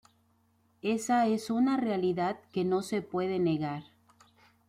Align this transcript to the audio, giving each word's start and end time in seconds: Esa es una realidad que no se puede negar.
Esa 0.81 1.27
es 1.27 1.51
una 1.51 1.77
realidad 1.77 2.39
que 2.51 2.65
no 2.65 2.81
se 2.81 3.03
puede 3.03 3.37
negar. 3.37 3.83